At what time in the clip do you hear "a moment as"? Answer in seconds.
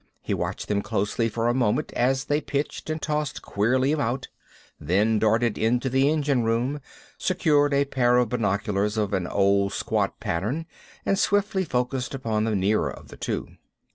1.47-2.25